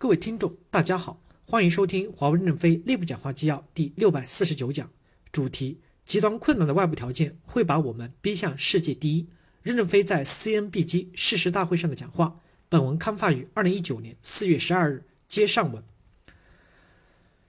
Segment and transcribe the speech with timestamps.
[0.00, 4.88] 各位听众，大家好，欢迎收听华为任正非内部讲话纪要第六百四十九讲，
[5.32, 9.26] 主题：极端困难的外部条件会把我们逼向世界第一。
[9.64, 12.40] 任正非在 CNBG 誓师大会上的讲话。
[12.68, 15.02] 本文刊发于二零一九年四月十二日。
[15.26, 15.82] 接上文。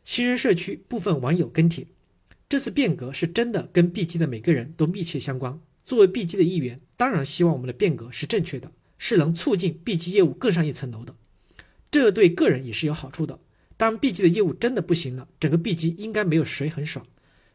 [0.03, 1.85] 新人社区部分网友跟帖：
[2.49, 5.61] 这次变革是真的跟 B 机的每个人都密切相关。
[5.85, 11.13] 作为 B 机的一员，当然希望我们的变革是正确的，是能促进 B 机业务更上一层楼的。
[11.91, 13.39] 这对个人也是有好处的。
[13.77, 17.05] 当 B 机的业务真的不行了，整个 B 机应该没有谁很爽。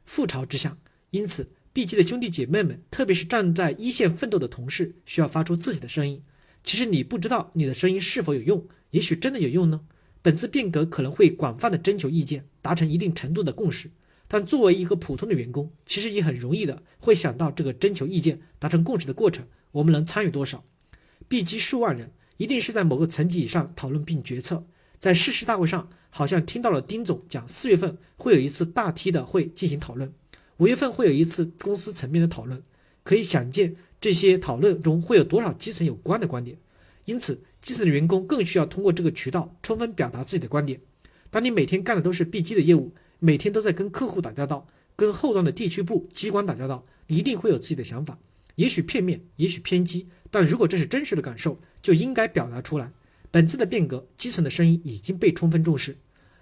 [0.09, 0.79] 覆巢之下，
[1.11, 6.23] 因此 B 机的兄弟姐妹们，特别是站在一线奋斗的同事，需要发出自己的声音。
[6.63, 9.83] 其实你不知道你的声音是否有用，也许真的有用呢。
[10.23, 13.91] 本次变革可能会广泛的征求意见，达成一定程度的共识。
[14.27, 20.65] 但作为一个普通的员工，其实也很容易的会想到这个征求意见、达成共识的过程，我们能参与多少
[21.29, 22.13] ？B 机数万人。
[22.37, 24.65] 一定是在某个层级以上讨论并决策。
[24.99, 30.13] 在誓师大会上，好像听到了丁总讲，四月份会有一次大梯的会进行讨论，
[30.57, 32.63] 五月份会有一次公司层面的讨论。
[33.03, 36.59] 可以想见，这些讨论中会有多少基层有关的观点。
[37.05, 40.81] 因此，基层的员工更需要通过这个渠道充分表达自己的观点。
[41.31, 48.19] 当你每天干的都是 B 机的业务，每天都在跟客户打交道，跟后端的地区部机关打交道，一定会有自己的想法，
[48.55, 50.09] 也许片面，也许偏激。
[50.35, 52.91] 但如果这是真实的感受，就应该表达出来。
[53.31, 55.97] 本次的变革，基层的声音已经被充分重视。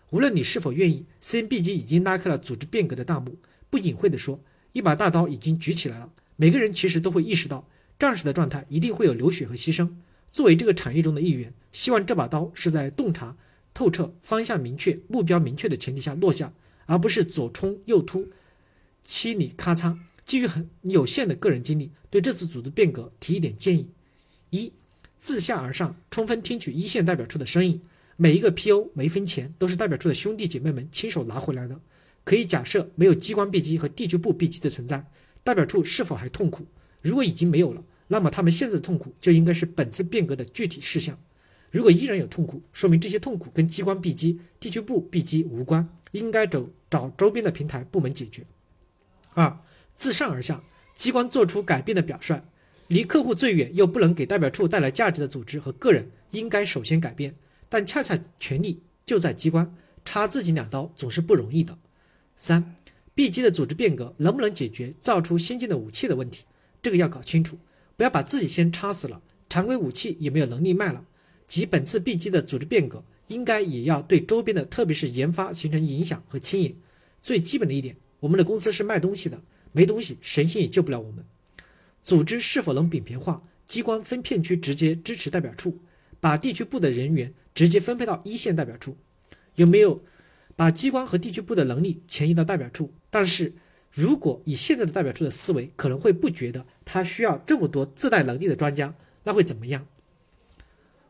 [0.08, 3.36] 无论你是否愿意，CNBG 已经拉开了组织变革的大幕。
[3.68, 4.40] 不隐晦地说，
[4.72, 6.10] 一把大刀已经举起来了。
[6.36, 7.68] 每个人其实都会意识到，
[7.98, 9.90] 战士的状态一定会有流血和牺牲。
[10.30, 13.36] 作为这个产业中的一员，希望这把刀是在洞察
[13.74, 16.54] 透彻、方向明确、目标明确的前提下落下，
[16.86, 18.30] 而不是左冲右突、
[19.02, 19.98] 七里咔嚓。
[20.32, 23.90] 基于很有限的个人经历，对这次组织变革提一点建议：
[24.48, 24.72] 一、
[25.18, 27.82] 自下而上，充分听取一线代表处的声音。
[28.16, 31.78] 每一个 PO 每一分钱都是代表处的兄弟姐妹们亲手拿回来的。
[32.24, 35.06] 可以假设没有机关 B 机和地区部 B 机的存在，
[35.44, 36.64] 代表处是否还痛苦？
[37.02, 41.20] 如果已经没有了，那么他们现在的痛苦就应该是本次变革的具体事项。
[41.70, 48.46] 如果依然有痛苦，说明这些痛苦跟机关 B 机、地区部 B 机无关，应该走找周边的平台部门解决。
[49.34, 49.58] 二。
[50.02, 50.64] 自上而下，
[50.94, 52.42] 机关做出改变的表率，
[52.88, 57.36] 离客户最远又不能给代表处带来价值的组织和个人，应该首先改变。
[57.68, 59.72] 但恰恰权力就在机关，
[60.04, 61.78] 插自己两刀总是不容易的。
[62.34, 62.74] 三
[63.14, 66.46] ，B 机的组织变革能不能解决造出先进的武器的问题？
[66.82, 67.60] 这个要搞清楚，
[67.96, 71.04] 不要把自己先插死了，常规武器也没有能力卖了。
[71.46, 76.76] 即本次 B 机的组织变革，应该也要对周边的，特别是研发形成影响和牵引。
[77.20, 79.40] 最基本的一点，我们的公司是卖东西的。
[79.72, 81.24] 没东西，神仙也救不了我们。
[82.02, 83.42] 组织是否能扁平化？
[83.64, 85.78] 机关分片区直接支持代表处，
[86.20, 88.98] 把地区部的人员直接分配到一线代表处？
[89.54, 90.02] 有没有
[90.54, 92.92] 把机关和地区部的能力迁移到代表处？
[93.08, 93.54] 但是
[93.90, 98.94] 如果以现在的代表处的思维，可能会不觉得他需要这么多自带能力的专家，
[99.24, 99.86] 那会怎么样？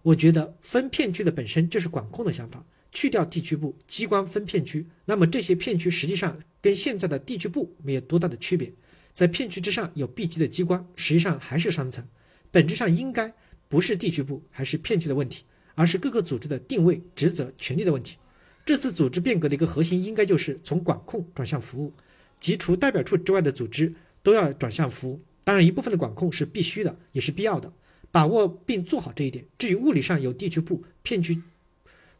[0.02, 2.64] 我觉得分片区的本身就是管控的想法。
[2.92, 8.72] 去掉地区部机关分片区，那么这些片区实际上跟现在的地区部没有多大的区别。
[9.14, 12.06] 在片区之上有 B 级的机关，实际上还是三层，
[12.50, 13.34] 本质上应该
[13.68, 15.44] 不是地区部还是片区的问题，
[15.74, 18.18] 而是各个组织的定位、职责、权力的问题。
[18.64, 21.92] 这次组织变革的一个核心，应该就是从管控转向服务，
[22.38, 23.92] 即除代表处之外的组织
[24.22, 25.20] 都要转向服务。
[25.44, 27.72] 当然，一部分的管控是必须的，也是必要的，
[28.10, 29.44] 把握并做好这一点。
[29.58, 31.42] 至于物理上有地区部、片区。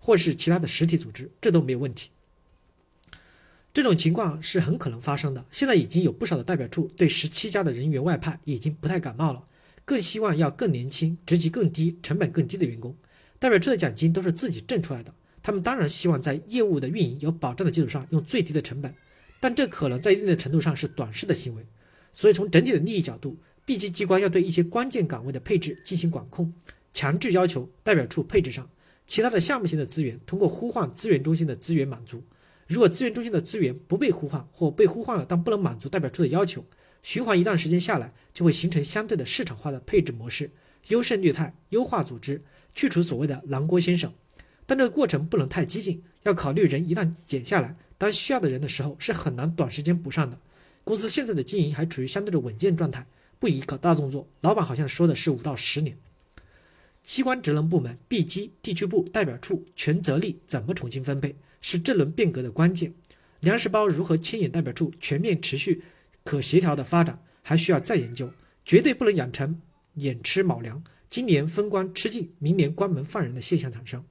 [0.04, 2.10] 或是其他的实体组织，这都没有问题。
[3.72, 5.46] 这种情况是很可能发生的。
[5.52, 9.44] 现在已经有不少的代表处对十七家的人员外派已经不太感冒了，
[9.84, 12.96] 更希望要更年轻、职级更低、成本更低的员工。
[13.38, 18.92] 代表处的奖金都是自己挣出来的，他们当然希望在业务的运营有保障的基础上用最低的成本，
[19.38, 21.64] 但这可能在一定的程度上是短视的行为。
[22.12, 26.52] 所以从整体的利益角度，B 级机关要对一些关键岗位的配置进行管控，
[26.92, 28.68] 强制要求代表处配置上。
[29.12, 32.24] 其他的项目性的资源通过呼唤资源中心的资源满足。
[32.66, 36.64] 如果资源中心的资源不被呼唤或被呼唤了，但不能满足代表处的要求，
[37.02, 40.50] 循环一段时间下来，就会形成相对的市场化的配置模式，
[40.88, 42.40] 优胜劣汰，优化组织，
[42.74, 44.14] 去除所谓的“狼郭先生”。
[44.64, 50.38] 但这个过程不能太激进，要考虑人一旦减下来，当需要的人的时候是很难短时间补上的。
[50.84, 53.06] 公司现在的经营还处于相对的稳健状态，
[53.38, 54.26] 不宜搞大动作。
[54.40, 55.98] 老板好像说的是五到十年。
[57.02, 62.94] 机关职能部门 B 机地区部代表处权责力怎么重新分配，是这轮变革的关键。
[63.40, 65.82] 粮食包如何牵引代表处全面持续
[66.22, 68.32] 可协调的发展，还需要再研究，
[68.64, 69.60] 绝对不能养成
[69.94, 74.04] 眼吃卯粮，今年封关吃尽，明年关门放人的现象产生。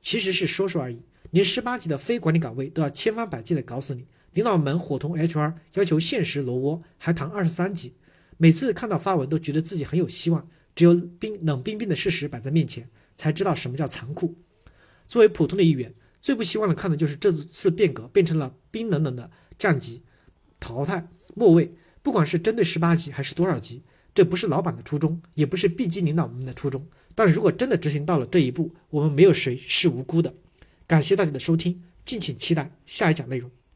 [0.00, 1.02] 其实是说说而已。
[1.30, 7.94] 连十八级的非管理岗位都要千方百计的搞死你，领导们伙同 HR 要求限时挪窝，还谈二十三级。
[8.36, 10.48] 每次看到发文，都觉得自己很有希望。
[10.76, 14.36] 只有冰冷冰冰的事实摆在面前，才知道什么叫残酷。
[15.08, 20.02] 作为普通的一员，最不希望的看的就是这次变革变成了冰冷冷的降级
[20.60, 21.74] 淘汰末位。
[22.02, 23.82] 不管是针对十八级还是多少级，
[24.14, 26.86] 这不是老板的初衷，也不是 B 级领导们的初衷。
[27.14, 30.34] 但如果真的执行到了这一步，我们没有谁是无辜的。
[30.86, 33.50] 感谢大家的收听，敬请期待下一讲内容。